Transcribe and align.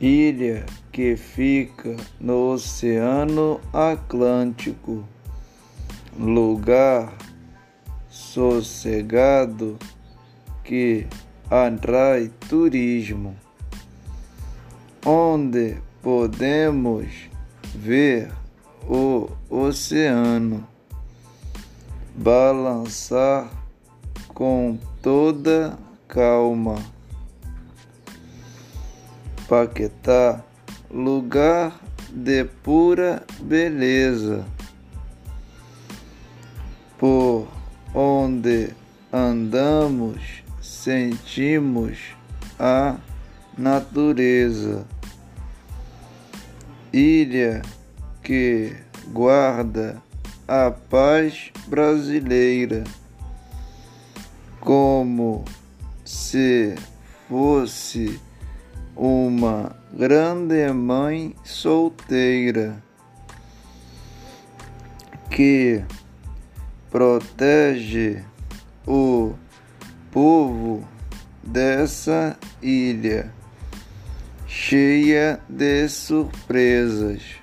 ilha 0.00 0.64
que 0.90 1.16
fica 1.16 1.96
no 2.18 2.52
Oceano 2.52 3.60
Atlântico, 3.72 5.04
lugar 6.18 7.12
sossegado 8.08 9.78
que 10.64 11.06
atrai 11.50 12.30
turismo, 12.48 13.36
onde 15.04 15.76
podemos 16.02 17.28
ver 17.74 18.30
o 18.88 19.28
oceano. 19.48 20.66
Balançar 22.16 23.48
com 24.28 24.78
toda 25.00 25.78
calma. 26.08 26.76
Paquetá, 29.48 30.42
lugar 30.90 31.80
de 32.12 32.44
pura 32.44 33.22
beleza, 33.40 34.44
por 36.98 37.48
onde 37.94 38.74
andamos, 39.12 40.42
sentimos 40.60 41.98
a 42.58 42.96
natureza. 43.56 44.84
Ilha 46.92 47.62
que 48.22 48.76
guarda 49.12 50.02
a 50.46 50.70
paz 50.70 51.50
brasileira, 51.68 52.84
como 54.60 55.44
se 56.04 56.74
fosse 57.28 58.20
uma 59.02 59.74
grande 59.94 60.70
mãe 60.74 61.34
solteira 61.42 62.84
que 65.30 65.82
protege 66.90 68.22
o 68.86 69.32
povo 70.12 70.86
dessa 71.42 72.36
ilha 72.60 73.32
cheia 74.46 75.40
de 75.48 75.88
surpresas. 75.88 77.39